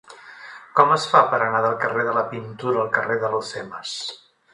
Com 0.77 0.93
es 0.93 1.03
fa 1.11 1.19
per 1.33 1.39
anar 1.47 1.59
del 1.65 1.75
carrer 1.83 2.05
de 2.07 2.15
la 2.15 2.23
Pintura 2.31 2.81
al 2.85 2.89
carrer 2.97 3.19
d'Alhucemas? 3.25 3.93